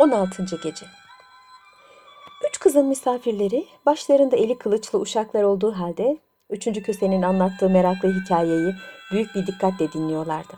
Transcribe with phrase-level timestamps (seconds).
[0.00, 0.56] 16.
[0.62, 0.86] Gece
[2.48, 6.18] Üç kızın misafirleri başlarında eli kılıçlı uşaklar olduğu halde
[6.50, 8.74] üçüncü kösenin anlattığı meraklı hikayeyi
[9.12, 10.52] büyük bir dikkatle dinliyorlardı.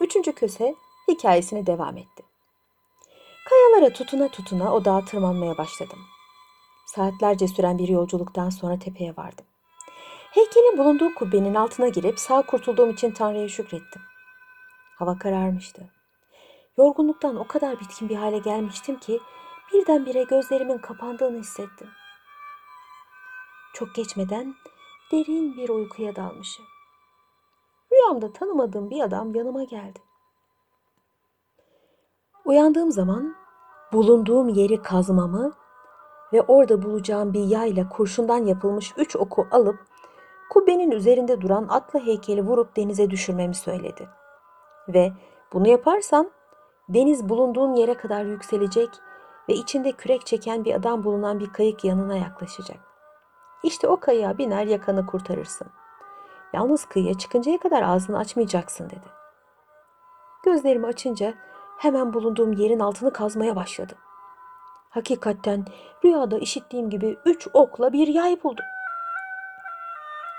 [0.00, 0.74] Üçüncü köse
[1.08, 2.22] hikayesine devam etti.
[3.44, 5.98] Kayalara tutuna tutuna o dağa tırmanmaya başladım.
[6.86, 9.44] Saatlerce süren bir yolculuktan sonra tepeye vardım.
[10.30, 14.02] Heykelin bulunduğu kubbenin altına girip sağ kurtulduğum için Tanrı'ya şükrettim.
[14.98, 15.97] Hava kararmıştı.
[16.78, 19.20] Yorgunluktan o kadar bitkin bir hale gelmiştim ki
[19.72, 21.88] birdenbire gözlerimin kapandığını hissettim.
[23.74, 24.54] Çok geçmeden
[25.12, 26.64] derin bir uykuya dalmışım.
[27.92, 29.98] Rüyamda tanımadığım bir adam yanıma geldi.
[32.44, 33.36] Uyandığım zaman
[33.92, 35.52] bulunduğum yeri kazmamı
[36.32, 39.78] ve orada bulacağım bir yayla kurşundan yapılmış üç oku alıp
[40.50, 44.08] kubbenin üzerinde duran atlı heykeli vurup denize düşürmemi söyledi.
[44.88, 45.12] Ve
[45.52, 46.37] bunu yaparsan
[46.88, 48.88] deniz bulunduğun yere kadar yükselecek
[49.48, 52.76] ve içinde kürek çeken bir adam bulunan bir kayık yanına yaklaşacak.
[53.62, 55.68] İşte o kayığa biner yakanı kurtarırsın.
[56.52, 59.06] Yalnız kıyıya çıkıncaya kadar ağzını açmayacaksın dedi.
[60.44, 61.34] Gözlerimi açınca
[61.78, 63.98] hemen bulunduğum yerin altını kazmaya başladım.
[64.90, 65.64] Hakikaten
[66.04, 68.64] rüyada işittiğim gibi üç okla bir yay buldum.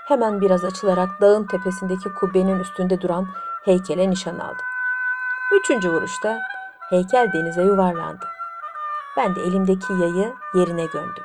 [0.06, 3.26] Hemen biraz açılarak dağın tepesindeki kubbenin üstünde duran
[3.64, 4.69] heykele nişan aldım.
[5.52, 6.42] Üçüncü vuruşta
[6.90, 8.28] heykel denize yuvarlandı.
[9.16, 11.24] Ben de elimdeki yayı yerine gömdüm.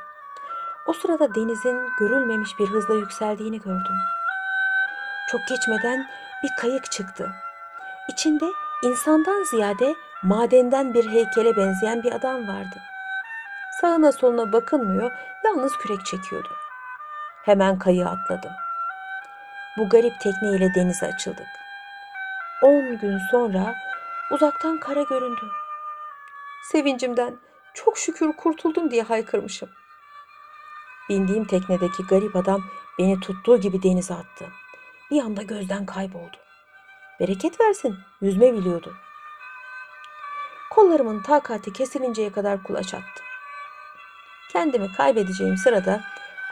[0.88, 3.96] O sırada denizin görülmemiş bir hızla yükseldiğini gördüm.
[5.32, 6.08] Çok geçmeden
[6.44, 7.32] bir kayık çıktı.
[8.10, 8.46] İçinde
[8.84, 12.76] insandan ziyade madenden bir heykele benzeyen bir adam vardı.
[13.82, 15.12] Sağına soluna bakınmıyor,
[15.44, 16.50] yalnız kürek çekiyordu.
[17.44, 18.52] Hemen kayığa atladım.
[19.78, 21.48] Bu garip tekneyle denize açıldık.
[22.62, 23.76] On gün sonra
[24.32, 25.52] uzaktan kara göründü.
[26.72, 27.40] Sevincimden
[27.74, 29.70] çok şükür kurtuldum diye haykırmışım.
[31.10, 32.64] Bindiğim teknedeki garip adam
[33.00, 34.46] beni tuttuğu gibi denize attı.
[35.12, 36.38] Bir anda gözden kayboldu.
[37.20, 38.94] Bereket versin, yüzme biliyordu.
[40.72, 43.24] Kollarımın takati kesilinceye kadar kulaç attı.
[44.52, 46.02] Kendimi kaybedeceğim sırada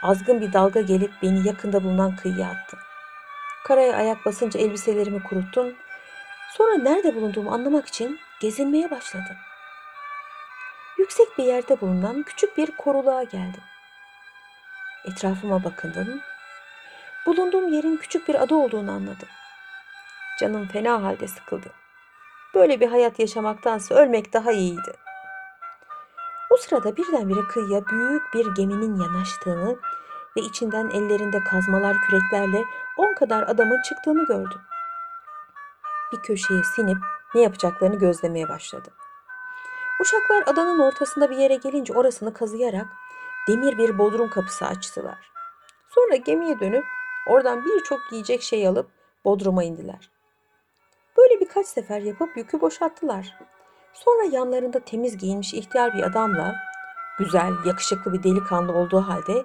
[0.02, 2.76] azgın bir dalga gelip beni yakında bulunan kıyıya attı.
[3.64, 5.74] Karaya ayak basınca elbiselerimi kuruttum.
[6.56, 9.36] Sonra nerede bulunduğumu anlamak için gezinmeye başladım.
[10.98, 13.62] Yüksek bir yerde bulunan küçük bir koruluğa geldim.
[15.04, 16.20] Etrafıma bakındım.
[17.26, 19.28] Bulunduğum yerin küçük bir ada olduğunu anladım.
[20.40, 21.68] Canım fena halde sıkıldı.
[22.54, 24.92] Böyle bir hayat yaşamaktansa ölmek daha iyiydi.
[26.50, 29.76] O sırada birdenbire kıyıya büyük bir geminin yanaştığını
[30.36, 32.64] ve içinden ellerinde kazmalar küreklerle
[32.96, 34.60] on kadar adamın çıktığını gördüm.
[36.14, 36.96] Bir köşeye sinip
[37.34, 38.92] ne yapacaklarını gözlemeye başladım.
[40.00, 42.86] Uşaklar adanın ortasında bir yere gelince orasını kazıyarak
[43.48, 45.30] demir bir bodrum kapısı açtılar.
[45.88, 46.84] Sonra gemiye dönüp
[47.26, 48.90] oradan birçok yiyecek şey alıp
[49.24, 50.10] bodruma indiler.
[51.18, 53.38] Böyle birkaç sefer yapıp yükü boşalttılar.
[53.92, 56.54] Sonra yanlarında temiz giyinmiş ihtiyar bir adamla
[57.18, 59.44] güzel, yakışıklı bir delikanlı olduğu halde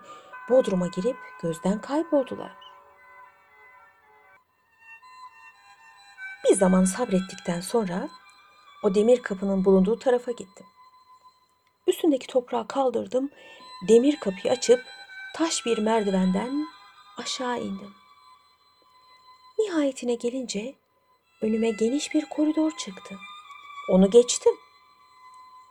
[0.49, 2.68] bodruma girip gözden kayboldular.
[6.59, 8.09] Zaman sabrettikten sonra
[8.83, 10.65] o demir kapının bulunduğu tarafa gittim.
[11.87, 13.29] Üstündeki toprağı kaldırdım,
[13.87, 14.85] demir kapıyı açıp
[15.35, 16.67] taş bir merdivenden
[17.17, 17.93] aşağı indim.
[19.59, 20.75] Nihayetine gelince
[21.41, 23.15] önüme geniş bir koridor çıktı.
[23.89, 24.53] Onu geçtim.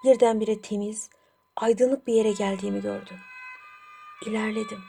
[0.04, 1.10] Birdenbire temiz,
[1.56, 3.16] aydınlık bir yere geldiğimi gördüm.
[4.26, 4.80] İlerledim.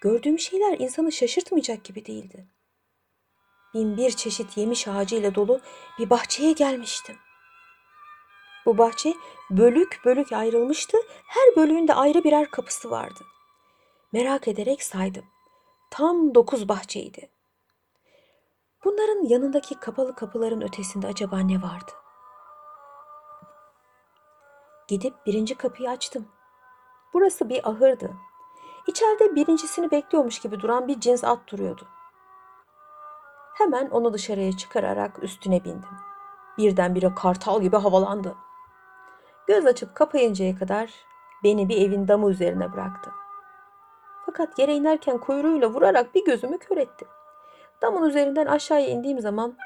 [0.00, 2.46] Gördüğüm şeyler insanı şaşırtmayacak gibi değildi.
[3.74, 5.60] Bin bir çeşit yemiş ağacıyla dolu
[5.98, 7.16] bir bahçeye gelmiştim.
[8.66, 9.14] Bu bahçe
[9.50, 10.98] bölük bölük ayrılmıştı.
[11.26, 13.24] Her bölüğünde ayrı birer kapısı vardı.
[14.12, 15.24] Merak ederek saydım.
[15.90, 17.30] Tam dokuz bahçeydi.
[18.84, 21.92] Bunların yanındaki kapalı kapıların ötesinde acaba ne vardı?
[24.88, 26.28] Gidip birinci kapıyı açtım.
[27.14, 28.14] Burası bir ahırdı.
[28.86, 31.88] İçeride birincisini bekliyormuş gibi duran bir cins at duruyordu.
[33.54, 35.88] Hemen onu dışarıya çıkararak üstüne bindim.
[36.58, 38.34] Birdenbire kartal gibi havalandı.
[39.46, 40.90] Göz açıp kapayıncaya kadar
[41.44, 43.10] beni bir evin damı üzerine bıraktı.
[44.26, 47.06] Fakat yere inerken kuyruğuyla vurarak bir gözümü kör etti.
[47.82, 49.56] Damın üzerinden aşağıya indiğim zaman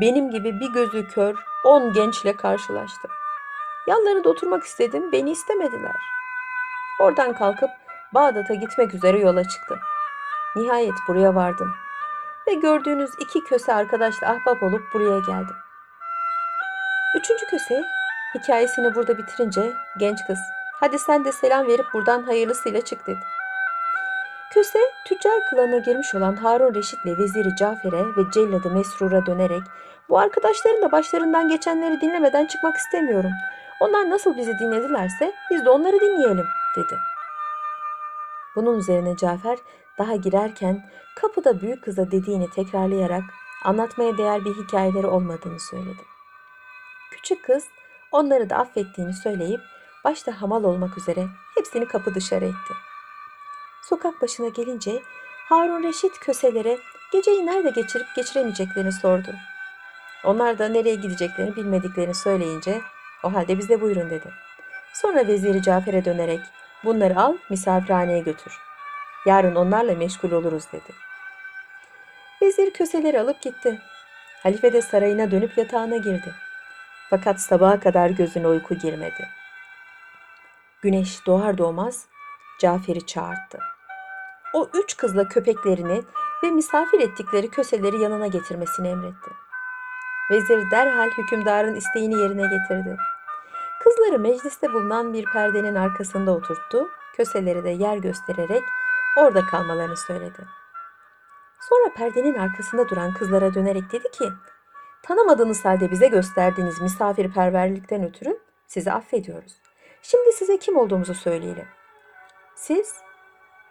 [0.00, 3.10] benim gibi bir gözü kör on gençle karşılaştım.
[3.86, 5.96] Yanlarında oturmak istedim, beni istemediler.
[7.00, 7.70] Oradan kalkıp
[8.14, 9.78] Bağdat'a gitmek üzere yola çıktım.
[10.56, 11.74] Nihayet buraya vardım.
[12.50, 15.56] Ve gördüğünüz iki köse arkadaşla ahbap olup buraya geldim.
[17.16, 17.84] Üçüncü köse
[18.34, 20.38] Hikayesini burada bitirince genç kız
[20.80, 23.20] hadi sen de selam verip buradan hayırlısıyla çık dedi.
[24.54, 29.62] Köse tüccar kılığına girmiş olan Harun Reşit'le veziri Cafer'e ve celladı Mesrur'a dönerek
[30.08, 33.32] bu arkadaşların da başlarından geçenleri dinlemeden çıkmak istemiyorum.
[33.80, 36.98] Onlar nasıl bizi dinledilerse biz de onları dinleyelim dedi.
[38.56, 39.58] Bunun üzerine Cafer
[39.98, 43.22] daha girerken kapıda büyük kıza dediğini tekrarlayarak
[43.64, 46.02] anlatmaya değer bir hikayeleri olmadığını söyledi.
[47.10, 47.64] Küçük kız
[48.12, 49.60] onları da affettiğini söyleyip
[50.04, 51.26] başta hamal olmak üzere
[51.58, 52.74] hepsini kapı dışarı etti.
[53.82, 55.02] Sokak başına gelince
[55.48, 56.78] Harun Reşit köselere
[57.12, 59.34] geceyi nerede geçirip geçiremeyeceklerini sordu.
[60.24, 62.80] Onlar da nereye gideceklerini bilmediklerini söyleyince
[63.24, 64.32] o halde bize buyurun dedi.
[64.92, 66.40] Sonra veziri Cafer'e dönerek
[66.84, 68.69] bunları al misafirhaneye götür.
[69.26, 70.92] Yarın onlarla meşgul oluruz dedi.
[72.42, 73.78] Vezir köseleri alıp gitti.
[74.42, 76.34] Halife de sarayına dönüp yatağına girdi.
[77.10, 79.28] Fakat sabaha kadar gözüne uyku girmedi.
[80.82, 82.06] Güneş doğar doğmaz
[82.60, 83.58] Cafer'i çağırdı.
[84.54, 86.02] O üç kızla köpeklerini
[86.42, 89.30] ve misafir ettikleri köseleri yanına getirmesini emretti.
[90.30, 92.96] Vezir derhal hükümdarın isteğini yerine getirdi.
[93.82, 98.62] Kızları mecliste bulunan bir perdenin arkasında oturttu, köseleri de yer göstererek
[99.16, 100.46] orada kalmalarını söyledi.
[101.60, 104.28] Sonra perdenin arkasında duran kızlara dönerek dedi ki,
[105.02, 109.52] tanımadığınız halde bize gösterdiğiniz misafirperverlikten ötürü sizi affediyoruz.
[110.02, 111.66] Şimdi size kim olduğumuzu söyleyelim.
[112.54, 112.94] Siz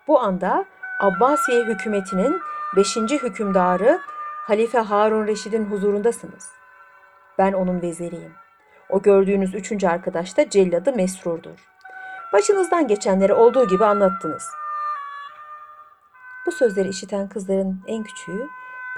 [0.07, 0.65] bu anda
[0.99, 2.41] Abbasiye hükümetinin
[2.75, 2.97] 5.
[2.97, 3.99] hükümdarı
[4.47, 6.49] Halife Harun Reşid'in huzurundasınız.
[7.37, 8.33] Ben onun veziriyim.
[8.89, 11.59] O gördüğünüz üçüncü arkadaş da celladı Mesrur'dur.
[12.33, 14.43] Başınızdan geçenleri olduğu gibi anlattınız.
[16.49, 18.49] Bu sözleri işiten kızların en küçüğü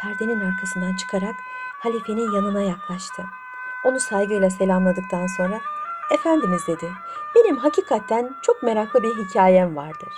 [0.01, 1.35] perdenin arkasından çıkarak
[1.79, 3.23] halifenin yanına yaklaştı.
[3.85, 5.61] Onu saygıyla selamladıktan sonra
[6.13, 6.91] Efendimiz dedi,
[7.35, 10.13] benim hakikaten çok meraklı bir hikayem vardır.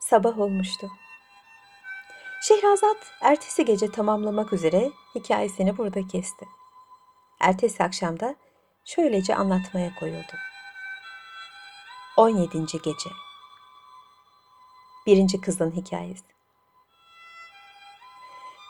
[0.00, 0.88] Sabah olmuştu.
[2.42, 6.46] Şehrazat ertesi gece tamamlamak üzere hikayesini burada kesti.
[7.40, 8.34] Ertesi akşamda
[8.84, 10.51] şöylece anlatmaya koyuldu.
[12.16, 12.66] 17.
[12.66, 13.10] Gece
[15.06, 16.24] Birinci Kızın Hikayesi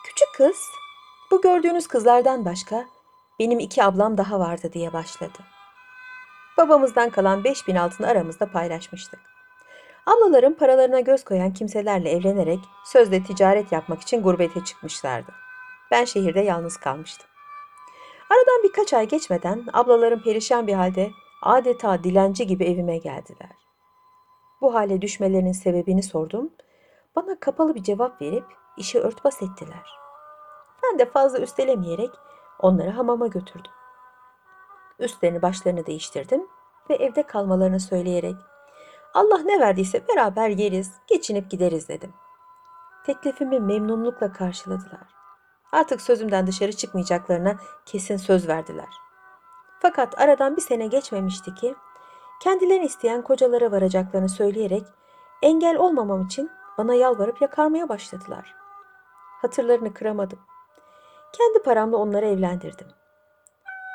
[0.03, 0.57] Küçük kız,
[1.31, 2.85] bu gördüğünüz kızlardan başka
[3.39, 5.39] benim iki ablam daha vardı diye başladı.
[6.57, 9.19] Babamızdan kalan 5000 altını aramızda paylaşmıştık.
[10.05, 15.31] Ablalarım paralarına göz koyan kimselerle evlenerek sözde ticaret yapmak için gurbete çıkmışlardı.
[15.91, 17.27] Ben şehirde yalnız kalmıştım.
[18.29, 21.11] Aradan birkaç ay geçmeden ablalarım perişan bir halde
[21.43, 23.55] adeta dilenci gibi evime geldiler.
[24.61, 26.49] Bu hale düşmelerinin sebebini sordum.
[27.15, 28.45] Bana kapalı bir cevap verip
[28.77, 29.97] işi örtbas ettiler.
[30.83, 32.09] Ben de fazla üstelemeyerek
[32.59, 33.71] onları hamama götürdüm.
[34.99, 36.47] Üstlerini başlarını değiştirdim
[36.89, 38.35] ve evde kalmalarını söyleyerek
[39.13, 42.13] Allah ne verdiyse beraber yeriz, geçinip gideriz dedim.
[43.05, 45.07] Teklifimi memnunlukla karşıladılar.
[45.71, 47.55] Artık sözümden dışarı çıkmayacaklarına
[47.85, 49.02] kesin söz verdiler.
[49.83, 51.75] Fakat aradan bir sene geçmemişti ki
[52.39, 54.83] kendilerini isteyen kocalara varacaklarını söyleyerek
[55.41, 58.55] engel olmamam için bana yalvarıp yakarmaya başladılar.
[59.41, 60.39] Hatırlarını kıramadım.
[61.33, 62.87] Kendi paramla onları evlendirdim.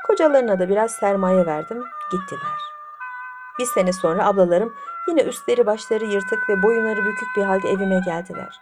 [0.07, 2.59] Kocalarına da biraz sermaye verdim, gittiler.
[3.59, 4.75] Bir sene sonra ablalarım
[5.09, 8.61] yine üstleri başları yırtık ve boyunları bükük bir halde evime geldiler.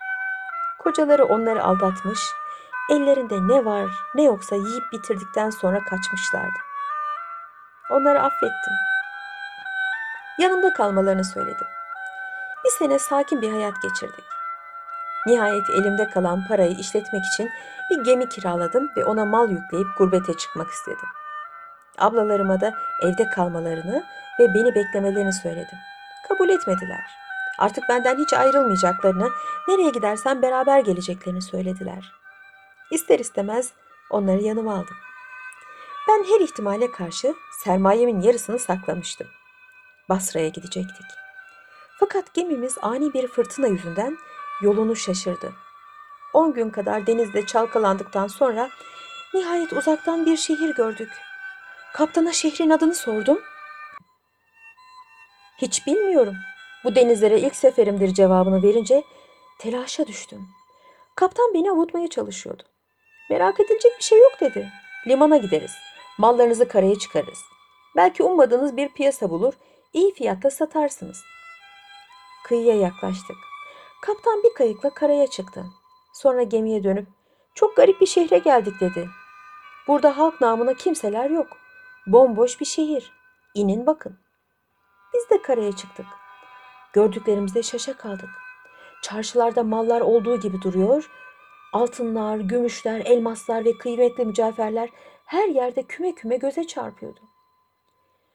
[0.78, 2.20] Kocaları onları aldatmış,
[2.90, 6.66] ellerinde ne var ne yoksa yiyip bitirdikten sonra kaçmışlardı.
[7.90, 8.74] Onları affettim.
[10.38, 11.66] Yanımda kalmalarını söyledim.
[12.64, 14.24] Bir sene sakin bir hayat geçirdik.
[15.26, 17.50] Nihayet elimde kalan parayı işletmek için
[17.90, 21.08] bir gemi kiraladım ve ona mal yükleyip gurbete çıkmak istedim.
[21.98, 24.04] Ablalarıma da evde kalmalarını
[24.40, 25.78] ve beni beklemelerini söyledim.
[26.28, 27.00] Kabul etmediler.
[27.58, 29.30] Artık benden hiç ayrılmayacaklarını,
[29.68, 32.12] nereye gidersem beraber geleceklerini söylediler.
[32.90, 33.72] İster istemez
[34.10, 34.96] onları yanıma aldım.
[36.08, 37.34] Ben her ihtimale karşı
[37.64, 39.26] sermayemin yarısını saklamıştım.
[40.08, 41.06] Basra'ya gidecektik.
[41.98, 44.18] Fakat gemimiz ani bir fırtına yüzünden
[44.62, 45.52] yolunu şaşırdı.
[46.32, 48.70] On gün kadar denizde çalkalandıktan sonra
[49.34, 51.10] nihayet uzaktan bir şehir gördük.
[51.94, 53.40] Kaptana şehrin adını sordum.
[55.58, 56.34] Hiç bilmiyorum.
[56.84, 59.02] Bu denizlere ilk seferimdir cevabını verince
[59.58, 60.48] telaşa düştüm.
[61.14, 62.62] Kaptan beni avutmaya çalışıyordu.
[63.30, 64.72] Merak edilecek bir şey yok dedi.
[65.06, 65.85] Limana gideriz.
[66.18, 67.42] Mallarınızı karaya çıkarırız.
[67.96, 69.54] Belki ummadığınız bir piyasa bulur,
[69.92, 71.22] iyi fiyatta satarsınız.
[72.44, 73.36] Kıyıya yaklaştık.
[74.02, 75.64] Kaptan bir kayıkla karaya çıktı.
[76.14, 77.08] Sonra gemiye dönüp
[77.54, 79.08] çok garip bir şehre geldik dedi.
[79.88, 81.46] Burada halk namına kimseler yok.
[82.06, 83.12] Bomboş bir şehir.
[83.54, 84.18] İnin bakın.
[85.14, 86.06] Biz de karaya çıktık.
[86.92, 88.30] Gördüklerimizde şaşa kaldık.
[89.02, 91.10] Çarşılarda mallar olduğu gibi duruyor.
[91.72, 94.90] Altınlar, gümüşler, elmaslar ve kıymetli mücevherler
[95.26, 97.20] her yerde küme küme göze çarpıyordu.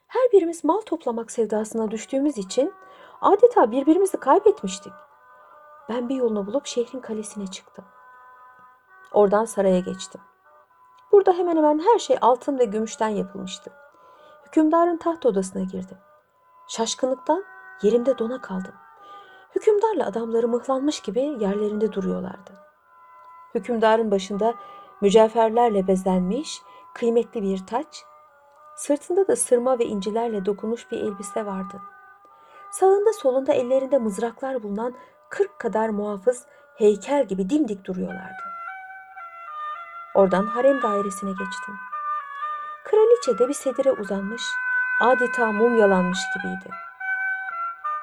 [0.08, 2.74] Her birimiz mal toplamak sevdasına düştüğümüz için
[3.22, 4.94] adeta birbirimizi kaybetmiştik.
[5.90, 7.86] Ben bir yolunu bulup şehrin kalesine çıktım.
[9.12, 10.22] Oradan saraya geçtim.
[11.12, 13.72] Burada hemen hemen her şey altın ve gümüşten yapılmıştı.
[14.46, 15.98] Hükümdarın taht odasına girdim.
[16.68, 17.44] Şaşkınlıktan
[17.82, 18.74] yerimde dona kaldım.
[19.56, 22.52] Hükümdarla adamları mıhlanmış gibi yerlerinde duruyorlardı.
[23.56, 24.54] Hükümdarın başında
[25.02, 26.62] mücevherlerle bezenmiş
[26.94, 28.04] kıymetli bir taç,
[28.76, 31.82] sırtında da sırma ve incilerle dokunmuş bir elbise vardı.
[32.72, 34.96] Sağında solunda ellerinde mızraklar bulunan
[35.30, 36.46] kırk kadar muhafız
[36.76, 38.44] heykel gibi dimdik duruyorlardı.
[40.16, 41.76] Oradan harem dairesine geçtim.
[42.84, 44.44] Kraliçe de bir sedire uzanmış,
[45.02, 46.70] adeta mumyalanmış gibiydi.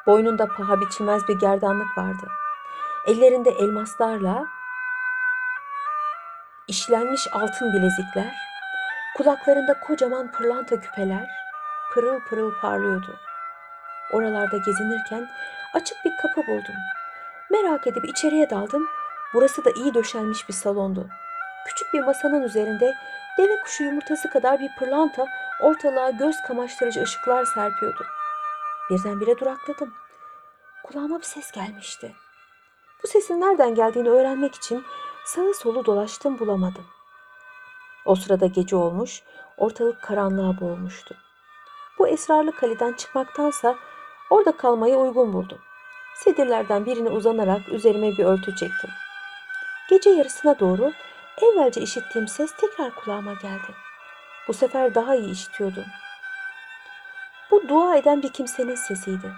[0.06, 2.28] Boynunda paha biçilmez bir gerdanlık vardı.
[3.06, 4.46] Ellerinde elmaslarla
[6.68, 8.47] işlenmiş altın bilezikler,
[9.18, 11.30] kulaklarında kocaman pırlanta küpeler
[11.94, 13.16] pırıl pırıl parlıyordu.
[14.12, 15.28] Oralarda gezinirken
[15.74, 16.74] açık bir kapı buldum.
[17.50, 18.88] Merak edip içeriye daldım.
[19.34, 21.08] Burası da iyi döşenmiş bir salondu.
[21.66, 22.94] Küçük bir masanın üzerinde
[23.38, 25.26] deve kuşu yumurtası kadar bir pırlanta
[25.62, 28.04] ortalığa göz kamaştırıcı ışıklar serpiyordu.
[28.90, 29.94] Birdenbire durakladım.
[30.84, 32.12] Kulağıma bir ses gelmişti.
[33.02, 34.84] Bu sesin nereden geldiğini öğrenmek için
[35.24, 36.84] sağı solu dolaştım bulamadım.
[38.04, 39.22] O sırada gece olmuş,
[39.56, 41.16] ortalık karanlığa boğulmuştu.
[41.98, 43.76] Bu esrarlı kaleden çıkmaktansa
[44.30, 45.58] orada kalmayı uygun buldum.
[46.16, 48.90] Sedirlerden birine uzanarak üzerime bir örtü çektim.
[49.90, 50.92] Gece yarısına doğru
[51.42, 53.74] evvelce işittiğim ses tekrar kulağıma geldi.
[54.48, 55.84] Bu sefer daha iyi işitiyordum.
[57.50, 59.32] Bu dua eden bir kimsenin sesiydi.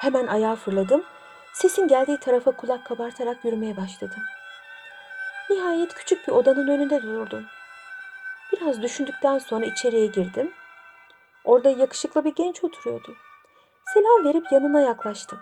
[0.00, 1.04] Hemen ayağa fırladım.
[1.52, 4.22] Sesin geldiği tarafa kulak kabartarak yürümeye başladım.
[5.50, 7.46] Nihayet küçük bir odanın önünde durdum.
[8.52, 10.52] Biraz düşündükten sonra içeriye girdim.
[11.44, 13.14] Orada yakışıklı bir genç oturuyordu.
[13.94, 15.38] Selam verip yanına yaklaştım.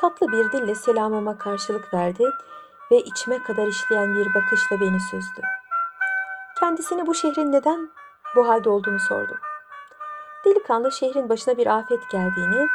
[0.00, 2.30] Tatlı bir dille selamıma karşılık verdi
[2.90, 5.42] ve içime kadar işleyen bir bakışla beni süzdü.
[6.60, 7.90] Kendisine bu şehrin neden
[8.36, 9.38] bu halde olduğunu sordum.
[10.44, 12.68] Delikanlı şehrin başına bir afet geldiğini,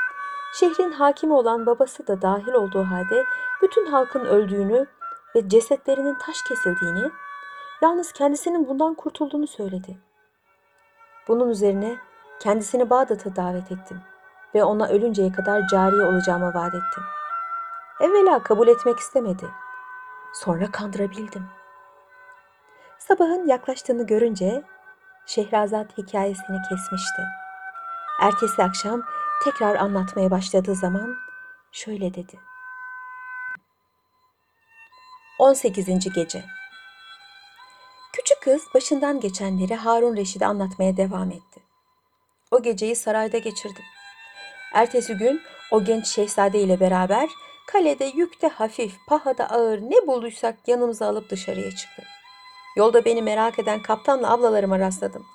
[0.54, 3.26] şehrin hakimi olan babası da dahil olduğu halde
[3.62, 4.88] bütün halkın öldüğünü
[5.36, 7.12] ve cesetlerinin taş kesildiğini,
[7.82, 9.98] yalnız kendisinin bundan kurtulduğunu söyledi.
[11.28, 11.98] Bunun üzerine
[12.40, 14.02] kendisini Bağdat'a davet ettim
[14.56, 17.04] ve ona ölünceye kadar cariye olacağıma vaat ettim.
[18.02, 19.50] Evvela kabul etmek istemedi.
[20.34, 21.46] Sonra kandırabildim.
[22.98, 24.64] Sabahın yaklaştığını görünce
[25.26, 27.22] Şehrazat hikayesini kesmişti.
[28.22, 29.02] Ertesi akşam
[29.44, 31.16] tekrar anlatmaya başladığı zaman
[31.72, 32.40] şöyle dedi.
[35.40, 36.14] 18.
[36.14, 36.44] Gece
[38.42, 41.60] kız başından geçenleri Harun Reşid'e anlatmaya devam etti.
[42.52, 43.84] O geceyi sarayda geçirdim.
[44.74, 47.30] Ertesi gün o genç şehzade ile beraber
[47.68, 52.06] kalede yükte hafif, pahada ağır ne bulduysak yanımıza alıp dışarıya çıktık.
[52.78, 55.26] Yolda beni merak eden kaptanla ablalarıma rastladım.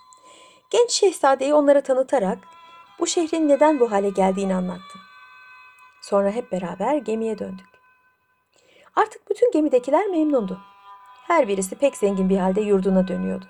[0.71, 2.39] Genç şehzadeyi onlara tanıtarak
[2.99, 5.01] bu şehrin neden bu hale geldiğini anlattım.
[6.03, 7.67] Sonra hep beraber gemiye döndük.
[8.97, 10.61] Artık bütün gemidekiler memnundu.
[11.27, 13.45] Her birisi pek zengin bir halde yurduna dönüyordu.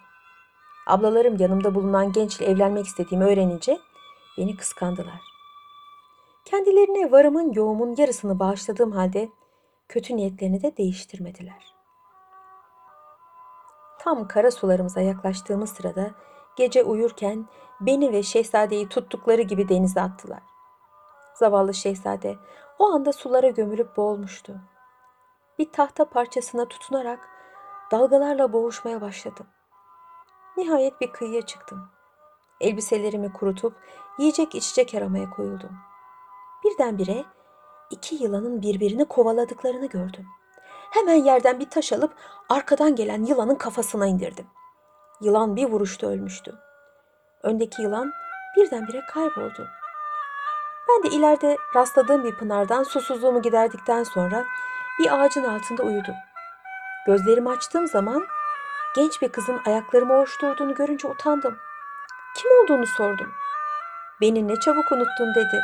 [0.87, 3.79] Ablalarım yanımda bulunan gençle evlenmek istediğimi öğrenince
[4.39, 5.21] beni kıskandılar.
[6.45, 9.29] Kendilerine varımın yoğumun yarısını bağışladığım halde
[9.89, 11.75] kötü niyetlerini de değiştirmediler.
[13.99, 16.11] Tam kara sularımıza yaklaştığımız sırada
[16.57, 17.47] gece uyurken
[17.81, 20.43] beni ve şehzadeyi tuttukları gibi denize attılar.
[21.35, 22.37] Zavallı şehzade
[22.79, 24.55] o anda sulara gömülüp boğulmuştu.
[25.59, 27.36] Bir tahta parçasına tutunarak
[27.91, 29.47] dalgalarla boğuşmaya başladım.
[30.57, 31.89] Nihayet bir kıyıya çıktım.
[32.61, 33.75] Elbiselerimi kurutup
[34.19, 35.71] yiyecek içecek aramaya koyuldum.
[36.65, 37.25] Birdenbire
[37.91, 40.27] iki yılanın birbirini kovaladıklarını gördüm.
[40.91, 42.15] Hemen yerden bir taş alıp
[42.49, 44.47] arkadan gelen yılanın kafasına indirdim.
[45.21, 46.55] Yılan bir vuruşta ölmüştü.
[47.43, 48.13] Öndeki yılan
[48.57, 49.69] birdenbire kayboldu.
[50.89, 54.45] Ben de ileride rastladığım bir pınardan susuzluğumu giderdikten sonra
[54.99, 56.15] bir ağacın altında uyudum.
[57.07, 58.27] Gözlerimi açtığım zaman
[58.97, 61.59] genç bir kızın ayaklarımı ovuşturduğunu görünce utandım.
[62.37, 63.33] Kim olduğunu sordum.
[64.21, 65.61] Beni ne çabuk unuttun dedi.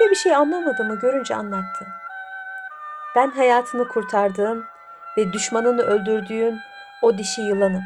[0.00, 1.86] Ve bir şey anlamadığımı görünce anlattı.
[3.16, 4.64] Ben hayatını kurtardığım
[5.16, 6.60] ve düşmanını öldürdüğün
[7.02, 7.82] o dişi yılanım.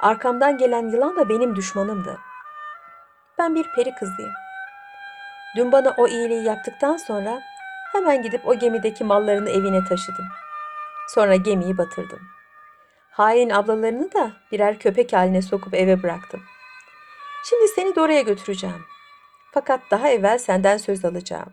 [0.00, 2.18] Arkamdan gelen yılan da benim düşmanımdı.
[3.38, 4.32] Ben bir peri kızıyım.
[5.56, 7.40] Dün bana o iyiliği yaptıktan sonra
[7.92, 10.41] hemen gidip o gemideki mallarını evine taşıdım.
[11.08, 12.20] Sonra gemiyi batırdım.
[13.10, 16.42] Hain ablalarını da birer köpek haline sokup eve bıraktım.
[17.44, 18.84] Şimdi seni de oraya götüreceğim.
[19.52, 21.52] Fakat daha evvel senden söz alacağım.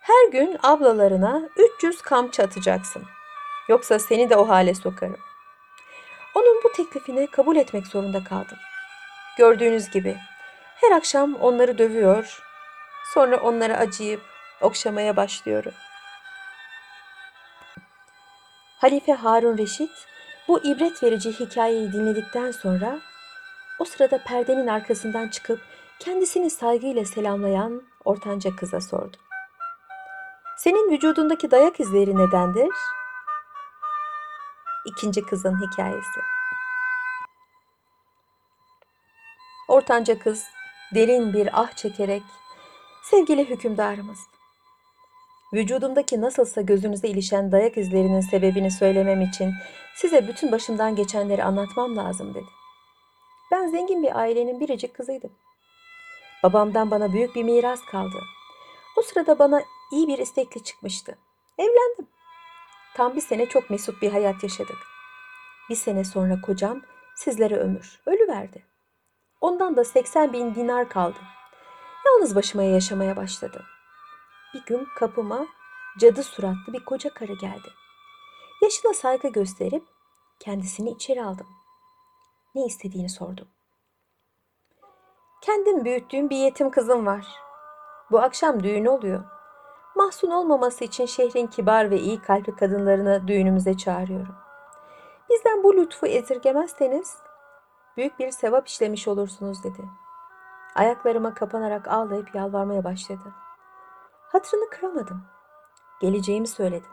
[0.00, 3.02] Her gün ablalarına 300 kamçı atacaksın.
[3.68, 5.20] Yoksa seni de o hale sokarım.
[6.34, 8.58] Onun bu teklifini kabul etmek zorunda kaldım.
[9.38, 10.16] Gördüğünüz gibi
[10.80, 12.42] her akşam onları dövüyor,
[13.14, 14.20] sonra onlara acıyıp
[14.60, 15.72] okşamaya başlıyorum.
[18.80, 19.90] Halife Harun Reşit
[20.48, 23.00] bu ibret verici hikayeyi dinledikten sonra
[23.78, 25.60] o sırada perdenin arkasından çıkıp
[25.98, 29.16] kendisini saygıyla selamlayan ortanca kıza sordu.
[30.56, 32.70] Senin vücudundaki dayak izleri nedendir?
[34.86, 36.20] İkinci kızın hikayesi.
[39.68, 40.44] Ortanca kız
[40.94, 42.22] derin bir ah çekerek
[43.02, 44.18] sevgili hükümdarımız
[45.52, 49.52] vücudumdaki nasılsa gözünüze ilişen dayak izlerinin sebebini söylemem için
[49.96, 52.46] size bütün başımdan geçenleri anlatmam lazım dedi.
[53.52, 55.32] Ben zengin bir ailenin biricik kızıydım.
[56.42, 58.18] Babamdan bana büyük bir miras kaldı.
[58.96, 61.18] O sırada bana iyi bir istekli çıkmıştı.
[61.58, 62.06] Evlendim.
[62.94, 64.78] Tam bir sene çok mesut bir hayat yaşadık.
[65.70, 66.82] Bir sene sonra kocam
[67.16, 68.64] sizlere ömür, ölü verdi.
[69.40, 71.18] Ondan da 80 bin dinar kaldı.
[72.06, 73.62] Yalnız başıma yaşamaya başladım.
[74.54, 75.46] Bir gün kapıma
[75.98, 77.68] cadı suratlı bir koca karı geldi.
[78.62, 79.84] Yaşına saygı gösterip
[80.38, 81.46] kendisini içeri aldım.
[82.54, 83.48] Ne istediğini sordum.
[85.42, 87.26] Kendim büyüttüğüm bir yetim kızım var.
[88.10, 89.24] Bu akşam düğün oluyor.
[89.96, 94.34] Mahzun olmaması için şehrin kibar ve iyi kalpli kadınlarını düğünümüze çağırıyorum.
[95.30, 97.16] Bizden bu lütfu ezirgemezseniz
[97.96, 99.82] büyük bir sevap işlemiş olursunuz dedi.
[100.74, 103.34] Ayaklarıma kapanarak ağlayıp yalvarmaya başladı.
[104.32, 105.22] Hatırını kıramadım.
[106.00, 106.92] Geleceğimi söyledim.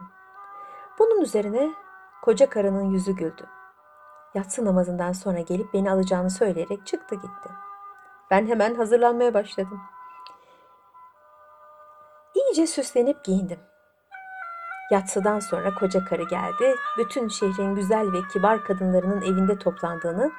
[1.00, 1.74] Bunun üzerine
[2.24, 3.46] koca karının yüzü güldü.
[4.34, 7.50] Yatsı namazından sonra gelip beni alacağını söyleyerek çıktı gitti.
[8.32, 9.82] Ben hemen hazırlanmaya başladım.
[12.36, 13.60] İyice süslenip giyindim.
[14.92, 16.76] Yatsıdan sonra koca karı geldi.
[16.98, 20.32] Bütün şehrin güzel ve kibar kadınlarının evinde toplandığını,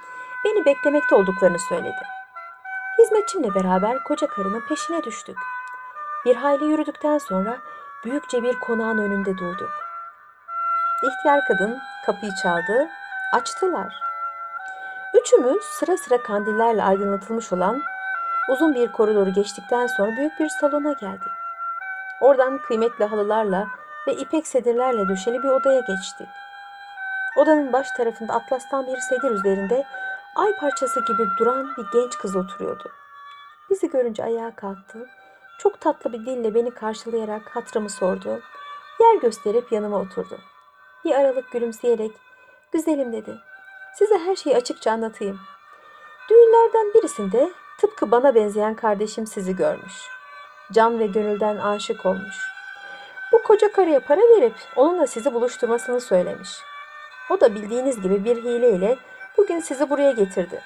[0.45, 2.03] beni beklemekte olduklarını söyledi.
[2.99, 5.39] Hizmetçimle beraber koca karının peşine düştük.
[6.25, 7.59] Bir hayli yürüdükten sonra
[8.05, 9.71] büyükçe bir konağın önünde durduk.
[11.03, 12.89] İhtiyar kadın kapıyı çaldı,
[13.33, 13.95] açtılar.
[15.21, 17.83] Üçümüz sıra sıra kandillerle aydınlatılmış olan
[18.49, 21.33] uzun bir koridoru geçtikten sonra büyük bir salona geldik.
[22.21, 23.67] Oradan kıymetli halılarla
[24.07, 26.29] ve ipek sedirlerle döşeli bir odaya geçtik.
[27.37, 29.85] Odanın baş tarafında atlastan bir sedir üzerinde
[30.37, 32.93] ay parçası gibi duran bir genç kız oturuyordu.
[33.71, 35.09] Bizi görünce ayağa kalktı.
[35.59, 38.41] Çok tatlı bir dille beni karşılayarak hatırımı sordu.
[39.01, 40.39] Yer gösterip yanıma oturdu.
[41.05, 42.13] Bir aralık gülümseyerek,
[42.73, 43.39] güzelim dedi.
[43.95, 45.41] Size her şeyi açıkça anlatayım.
[46.31, 49.95] Düğünlerden birisinde tıpkı bana benzeyen kardeşim sizi görmüş.
[50.73, 52.37] Can ve gönülden aşık olmuş.
[53.33, 56.51] Bu koca karıya para verip onunla sizi buluşturmasını söylemiş.
[57.31, 58.99] O da bildiğiniz gibi bir hileyle
[59.37, 60.63] bugün sizi buraya getirdi.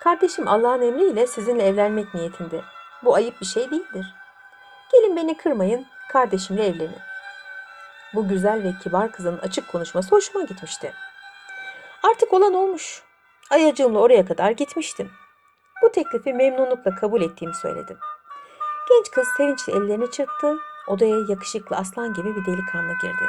[0.00, 2.75] Kardeşim Allah'ın emriyle sizinle evlenmek niyetinde.
[3.04, 4.06] Bu ayıp bir şey değildir.
[4.92, 6.98] Gelin beni kırmayın, kardeşimle evlenin.
[8.14, 10.92] Bu güzel ve kibar kızın açık konuşması hoşuma gitmişti.
[12.02, 13.02] Artık olan olmuş.
[13.50, 15.10] Ayacığımla oraya kadar gitmiştim.
[15.82, 17.98] Bu teklifi memnunlukla kabul ettiğimi söyledim.
[18.88, 20.56] Genç kız sevinçle ellerini çırptı.
[20.86, 23.28] Odaya yakışıklı aslan gibi bir delikanlı girdi.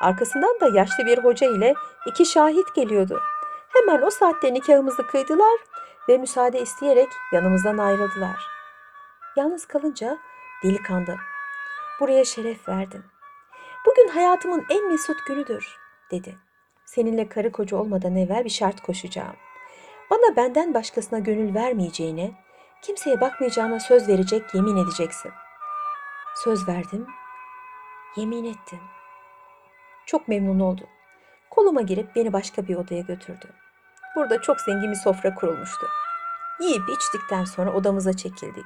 [0.00, 1.74] Arkasından da yaşlı bir hoca ile
[2.06, 3.20] iki şahit geliyordu.
[3.68, 5.58] Hemen o saatte nikahımızı kıydılar
[6.08, 8.57] ve müsaade isteyerek yanımızdan ayrıldılar.
[9.38, 10.18] Yalnız kalınca
[10.64, 11.16] delikanlı,
[12.00, 13.04] buraya şeref verdin.
[13.86, 15.78] Bugün hayatımın en mesut günüdür,
[16.10, 16.38] dedi.
[16.84, 19.36] Seninle karı koca olmadan evvel bir şart koşacağım.
[20.10, 22.32] Bana benden başkasına gönül vermeyeceğine,
[22.82, 25.32] kimseye bakmayacağına söz verecek, yemin edeceksin.
[26.44, 27.06] Söz verdim,
[28.16, 28.80] yemin ettim.
[30.06, 30.82] Çok memnun oldu.
[31.50, 33.46] Koluma girip beni başka bir odaya götürdü.
[34.16, 35.86] Burada çok zengin bir sofra kurulmuştu.
[36.60, 38.64] Yiyip içtikten sonra odamıza çekildik.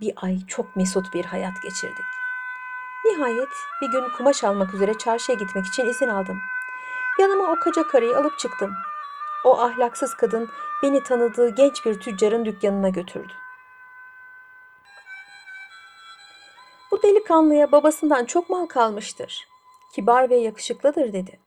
[0.00, 2.04] Bir ay çok mesut bir hayat geçirdik.
[3.04, 3.48] Nihayet
[3.82, 6.40] bir gün kumaş almak üzere çarşıya gitmek için izin aldım.
[7.20, 8.72] Yanıma o koca karıyı alıp çıktım.
[9.44, 10.50] O ahlaksız kadın
[10.82, 13.32] beni tanıdığı genç bir tüccarın dükkanına götürdü.
[16.90, 19.48] Bu delikanlıya babasından çok mal kalmıştır.
[19.94, 21.40] Kibar ve yakışıklıdır dedi.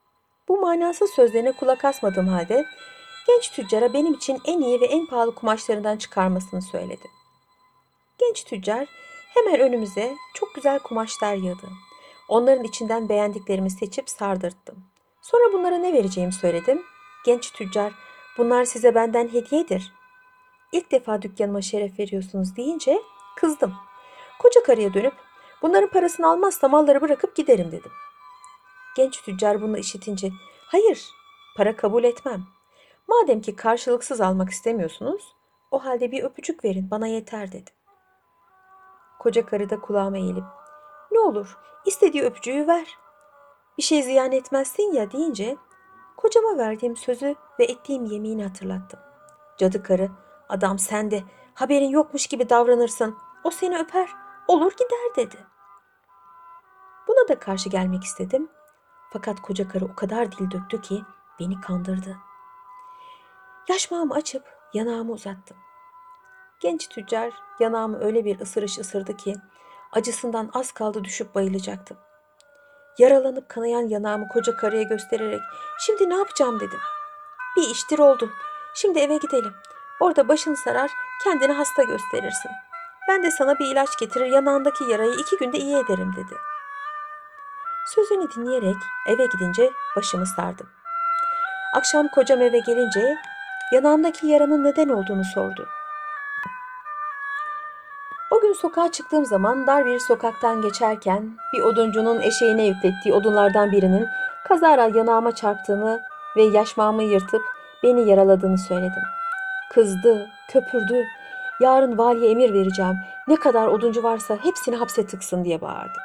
[0.47, 2.65] Bu manasız sözlerine kulak asmadığım halde
[3.27, 7.22] Genç tüccara benim için en iyi ve en pahalı kumaşlarından çıkarmasını söyledi.
[8.33, 8.87] Genç tüccar
[9.33, 11.69] hemen önümüze çok güzel kumaşlar yığdı.
[12.27, 14.83] Onların içinden beğendiklerimi seçip sardırttım.
[15.21, 16.83] Sonra bunlara ne vereceğimi söyledim.
[17.25, 17.93] Genç tüccar,
[18.37, 19.93] bunlar size benden hediyedir.
[20.71, 23.01] İlk defa dükkanıma şeref veriyorsunuz deyince
[23.35, 23.73] kızdım.
[24.39, 25.13] Koca karıya dönüp
[25.61, 27.91] bunların parasını almazsa malları bırakıp giderim dedim.
[28.95, 30.29] Genç tüccar bunu işitince
[30.65, 31.07] hayır
[31.57, 32.43] para kabul etmem.
[33.07, 35.23] Madem ki karşılıksız almak istemiyorsunuz
[35.71, 37.82] o halde bir öpücük verin bana yeter dedi.
[39.23, 40.43] Koca karı da kulağıma eğilip
[41.11, 42.97] ne olur istediği öpücüğü ver.
[43.77, 45.57] Bir şey ziyan etmezsin ya deyince
[46.17, 48.99] kocama verdiğim sözü ve ettiğim yemini hatırlattım.
[49.57, 50.09] Cadı karı
[50.49, 53.17] adam sen de haberin yokmuş gibi davranırsın.
[53.43, 54.09] O seni öper
[54.47, 55.37] olur gider dedi.
[57.07, 58.49] Buna da karşı gelmek istedim.
[59.13, 61.01] Fakat koca karı o kadar dil döktü ki
[61.39, 62.17] beni kandırdı.
[63.69, 65.57] Yaşmağımı açıp yanağımı uzattım.
[66.63, 69.35] Genç tüccar yanağımı öyle bir ısırış ısırdı ki
[69.91, 71.97] acısından az kaldı düşüp bayılacaktım.
[72.97, 75.41] Yaralanıp kanayan yanağımı koca karıya göstererek
[75.79, 76.79] şimdi ne yapacağım dedim.
[77.57, 78.29] Bir iştir oldu.
[78.75, 79.53] Şimdi eve gidelim.
[79.99, 80.91] Orada başın sarar
[81.23, 82.51] kendini hasta gösterirsin.
[83.09, 86.37] Ben de sana bir ilaç getirir yanağındaki yarayı iki günde iyi ederim dedi.
[87.95, 90.69] Sözünü dinleyerek eve gidince başımı sardım.
[91.75, 93.17] Akşam kocam eve gelince
[93.71, 95.67] yanağımdaki yaranın neden olduğunu sordu.
[98.63, 104.07] Sokağa çıktığım zaman dar bir sokaktan geçerken bir oduncunun eşeğine yüklettiği odunlardan birinin
[104.47, 106.01] kazara yanağıma çarptığını
[106.37, 107.41] ve yaşmağımı yırtıp
[107.83, 109.03] beni yaraladığını söyledim.
[109.73, 111.03] Kızdı, köpürdü.
[111.59, 112.95] Yarın valiye emir vereceğim.
[113.27, 115.97] Ne kadar oduncu varsa hepsini hapse tıksın diye bağırdı.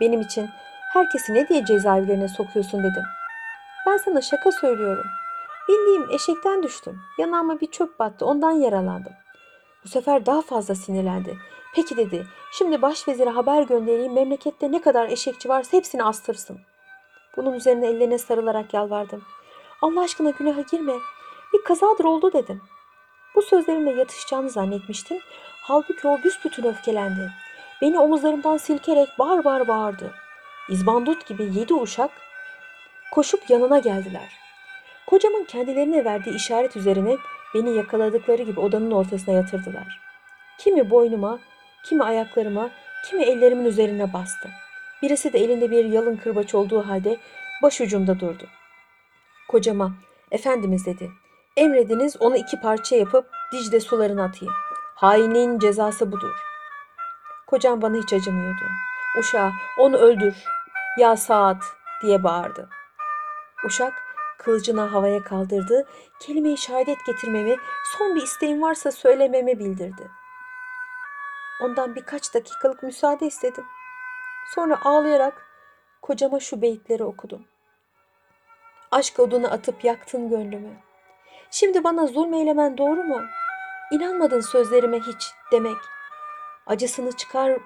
[0.00, 0.50] Benim için
[0.92, 3.04] herkesi ne diye cezaevlerine sokuyorsun dedim.
[3.86, 5.06] Ben sana şaka söylüyorum.
[5.68, 7.00] Bindiğim eşekten düştüm.
[7.18, 8.26] Yanağıma bir çöp battı.
[8.26, 9.12] Ondan yaralandım.
[9.84, 11.38] Bu sefer daha fazla sinirlendi.
[11.74, 12.26] Peki dedi.
[12.52, 14.12] Şimdi başvezire haber göndereyim.
[14.12, 16.60] Memlekette ne kadar eşekçi varsa hepsini astırsın.
[17.36, 19.22] Bunun üzerine ellerine sarılarak yalvardım.
[19.82, 20.92] Allah aşkına günaha girme.
[21.54, 22.62] Bir kazadır oldu dedim.
[23.34, 25.18] Bu sözlerimle yatışacağını zannetmiştim.
[25.62, 27.32] Halbuki o büsbütün öfkelendi.
[27.82, 30.14] Beni omuzlarımdan silkerek bağır bağır bağırdı.
[30.68, 32.10] İzbandut gibi yedi uşak
[33.12, 34.32] koşup yanına geldiler.
[35.06, 37.16] Kocamın kendilerine verdiği işaret üzerine
[37.54, 40.00] beni yakaladıkları gibi odanın ortasına yatırdılar.
[40.58, 41.38] Kimi boynuma,
[41.84, 42.70] kimi ayaklarıma,
[43.04, 44.48] kimi ellerimin üzerine bastı.
[45.02, 47.16] Birisi de elinde bir yalın kırbaç olduğu halde
[47.62, 48.46] başucumda durdu.
[49.48, 49.92] Kocama,
[50.30, 51.10] efendimiz dedi,
[51.56, 54.54] emrediniz onu iki parça yapıp Dicle sularına atayım.
[54.94, 56.34] Hainin cezası budur.
[57.46, 58.64] Kocam bana hiç acımıyordu.
[59.18, 60.34] Uşağı onu öldür,
[60.98, 61.64] ya saat
[62.02, 62.68] diye bağırdı.
[63.64, 64.07] Uşak
[64.38, 65.86] kılıcını havaya kaldırdı,
[66.20, 67.56] kelime-i şehadet getirmemi,
[67.98, 70.10] son bir isteğim varsa söylememi bildirdi.
[71.62, 73.64] Ondan birkaç dakikalık müsaade istedim.
[74.54, 75.46] Sonra ağlayarak
[76.02, 77.46] kocama şu beyitleri okudum.
[78.90, 80.76] Aşk odunu atıp yaktın gönlümü.
[81.50, 83.22] Şimdi bana zulmeylemen doğru mu?
[83.92, 85.76] İnanmadın sözlerime hiç demek.
[86.66, 87.58] Acısını çıkar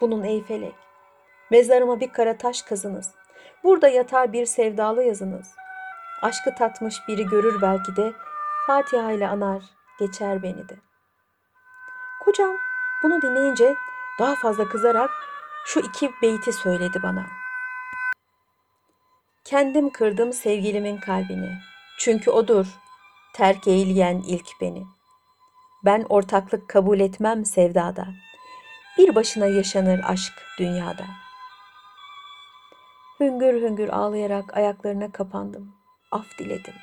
[0.00, 0.74] bunun ey felek.
[1.50, 3.14] Mezarıma bir kara taş kazınız.
[3.64, 5.54] Burada yatar bir sevdalı yazınız.
[6.22, 8.12] Aşkı tatmış biri görür belki de
[8.66, 9.62] Fatiha ile anar
[9.98, 10.78] geçer beni de.
[12.24, 12.56] Kocam
[13.02, 13.74] bunu dinleyince
[14.18, 15.10] daha fazla kızarak
[15.64, 17.26] şu iki beyti söyledi bana.
[19.44, 21.58] Kendim kırdım sevgilimin kalbini.
[21.98, 22.66] Çünkü odur
[23.34, 24.86] terk eğilyen ilk beni.
[25.84, 28.06] Ben ortaklık kabul etmem sevdada.
[28.98, 31.04] Bir başına yaşanır aşk dünyada.
[33.20, 35.77] Hüngür hüngür ağlayarak ayaklarına kapandım.
[36.10, 36.74] Af diledim.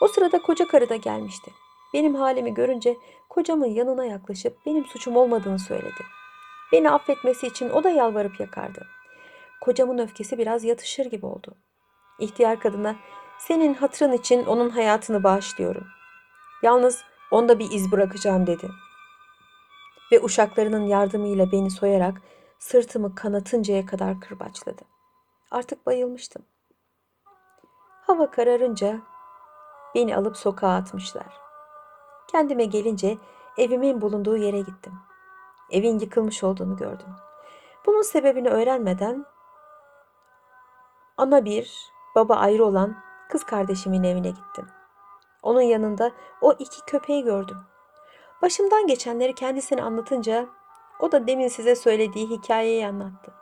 [0.00, 1.52] O sırada koca karı da gelmişti.
[1.94, 2.96] Benim halimi görünce
[3.28, 6.04] kocamın yanına yaklaşıp benim suçum olmadığını söyledi.
[6.72, 8.86] Beni affetmesi için o da yalvarıp yakardı.
[9.60, 11.54] Kocamın öfkesi biraz yatışır gibi oldu.
[12.18, 12.96] İhtiyar kadına
[13.38, 15.86] senin hatırın için onun hayatını bağışlıyorum.
[16.62, 18.70] Yalnız onda bir iz bırakacağım dedi.
[20.12, 22.22] Ve uşaklarının yardımıyla beni soyarak
[22.58, 24.82] sırtımı kanatıncaya kadar kırbaçladı.
[25.50, 26.42] Artık bayılmıştım.
[28.10, 29.00] Hava kararınca
[29.94, 31.40] beni alıp sokağa atmışlar.
[32.26, 33.18] Kendime gelince
[33.58, 34.92] evimin bulunduğu yere gittim.
[35.70, 37.06] Evin yıkılmış olduğunu gördüm.
[37.86, 39.26] Bunun sebebini öğrenmeden
[41.16, 42.96] ana bir, baba ayrı olan
[43.28, 44.66] kız kardeşimin evine gittim.
[45.42, 47.58] Onun yanında o iki köpeği gördüm.
[48.42, 50.46] Başımdan geçenleri kendisine anlatınca
[51.00, 53.32] o da demin size söylediği hikayeyi anlattı.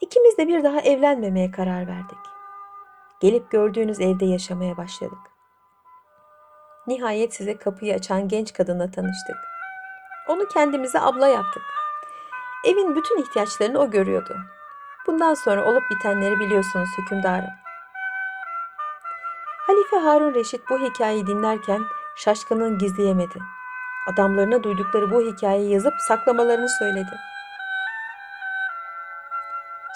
[0.00, 2.33] İkimiz de bir daha evlenmemeye karar verdik.
[3.20, 5.18] Gelip gördüğünüz evde yaşamaya başladık.
[6.86, 9.36] Nihayet size kapıyı açan genç kadınla tanıştık.
[10.28, 11.62] Onu kendimize abla yaptık.
[12.64, 14.36] Evin bütün ihtiyaçlarını o görüyordu.
[15.06, 17.50] Bundan sonra olup bitenleri biliyorsunuz hükümdarım.
[19.66, 21.82] Halife Harun Reşit bu hikayeyi dinlerken
[22.16, 23.38] şaşkınlığını gizleyemedi.
[24.12, 27.18] Adamlarına duydukları bu hikayeyi yazıp saklamalarını söyledi.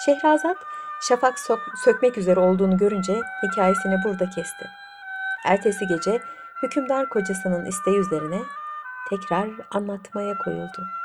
[0.05, 0.57] Şehrazat
[1.01, 1.39] şafak
[1.83, 4.65] sökmek üzere olduğunu görünce hikayesini burada kesti.
[5.45, 6.21] Ertesi gece
[6.63, 8.41] hükümdar kocasının isteği üzerine
[9.09, 10.98] tekrar anlatmaya koyuldu.